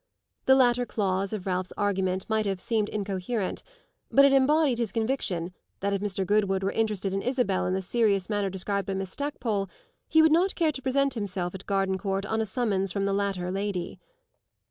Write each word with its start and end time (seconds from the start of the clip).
The 0.47 0.55
latter 0.55 0.83
clause 0.87 1.31
of 1.31 1.45
Ralph's 1.45 1.73
argument 1.77 2.27
might 2.27 2.47
have 2.47 2.59
seemed 2.59 2.89
incoherent; 2.89 3.61
but 4.09 4.25
it 4.25 4.33
embodied 4.33 4.79
his 4.79 4.91
conviction 4.91 5.53
that 5.81 5.93
if 5.93 6.01
Mr. 6.01 6.25
Goodwood 6.25 6.63
were 6.63 6.71
interested 6.71 7.13
in 7.13 7.21
Isabel 7.21 7.67
in 7.67 7.75
the 7.75 7.83
serious 7.83 8.27
manner 8.27 8.49
described 8.49 8.87
by 8.87 8.95
Miss 8.95 9.11
Stackpole 9.11 9.69
he 10.07 10.23
would 10.23 10.31
not 10.31 10.55
care 10.55 10.71
to 10.71 10.81
present 10.81 11.13
himself 11.13 11.53
at 11.53 11.67
Gardencourt 11.67 12.25
on 12.25 12.41
a 12.41 12.47
summons 12.47 12.91
from 12.91 13.05
the 13.05 13.13
latter 13.13 13.51
lady. 13.51 13.99